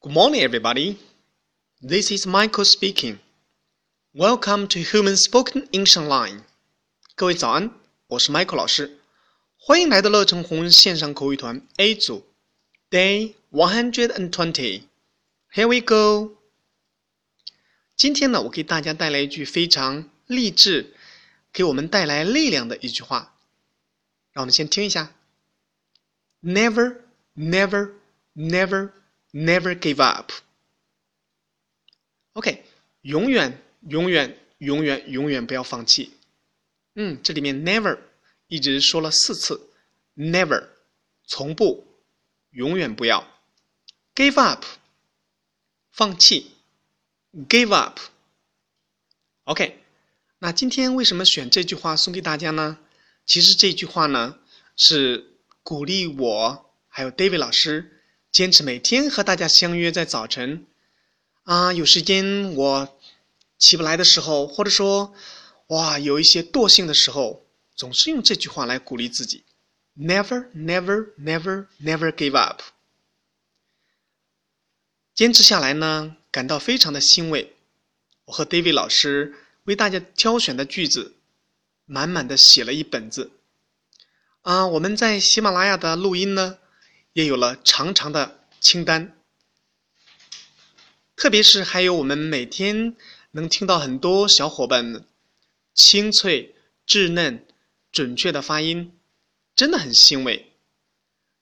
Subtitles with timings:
[0.00, 0.98] Good morning, everybody.
[1.82, 3.18] This is Michael speaking.
[4.14, 6.42] Welcome to Human Spoken English Online.
[7.14, 7.70] 各位早安，
[8.06, 8.98] 我是 Michael 老师，
[9.58, 12.24] 欢迎来到乐成红线上口语团 A 组，
[12.90, 14.82] Day one hundred and twenty.
[15.52, 16.36] Here we go.
[17.96, 20.94] 今天呢，我给大家带来一句非常励志，
[21.52, 23.34] 给我们带来力量的一句话。
[24.32, 25.14] 让我们先听一下：
[26.42, 26.98] Never,
[27.34, 27.92] never,
[28.34, 28.90] never,
[29.31, 30.31] Never give up.
[32.33, 32.63] OK，
[33.01, 36.13] 永远、永远、永远、永远不要放弃。
[36.95, 37.99] 嗯，这里面 never
[38.47, 39.69] 一直说了四次
[40.15, 40.67] ，never
[41.25, 41.85] 从不，
[42.51, 43.27] 永远不要
[44.15, 44.63] ，give up
[45.91, 46.51] 放弃。
[47.47, 47.97] Give up.
[49.45, 49.79] OK，
[50.39, 52.77] 那今天为什么选这句话送给大家呢？
[53.25, 54.37] 其实这句话呢
[54.75, 58.00] 是鼓励我还有 David 老师
[58.31, 60.65] 坚持每天和大家相约在早晨
[61.43, 62.97] 啊，有时间我
[63.57, 65.13] 起不来的时候，或者说
[65.67, 69.43] 哇有一些惰性的时候，总是用这句话来鼓励自己
[69.97, 72.61] ：Never, never, never, never give up。
[75.13, 77.53] 坚持下来呢，感到非常的欣慰。
[78.25, 79.35] 我和 David 老师
[79.65, 81.15] 为大家挑选的句子，
[81.85, 83.31] 满满的写了一本子。
[84.41, 86.57] 啊，我们在喜马拉雅的录音呢，
[87.13, 89.17] 也有了长长的清单。
[91.15, 92.95] 特别是还有我们每天
[93.31, 95.05] 能听到很多小伙伴
[95.73, 96.55] 清脆、
[96.87, 97.45] 稚嫩、
[97.91, 98.97] 准确的发音，
[99.55, 100.51] 真的很欣慰。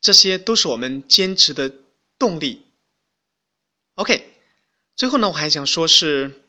[0.00, 1.72] 这些都是我们坚持的
[2.18, 2.62] 动力。
[3.94, 4.32] OK，
[4.94, 6.42] 最后呢，我还想说是，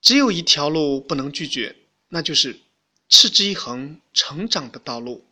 [0.00, 1.76] 只有一条路不能拒绝，
[2.08, 2.60] 那就是
[3.08, 5.24] 持之以恒成长的道路。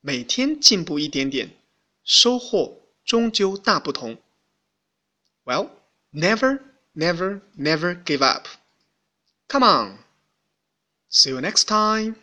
[0.00, 1.56] 每天进步一点点，
[2.03, 4.17] 收获终究大不同。
[5.45, 5.69] Well,
[6.11, 6.59] never,
[6.93, 8.47] never, never give up.
[9.47, 9.97] Come on.
[11.09, 12.15] See you next time.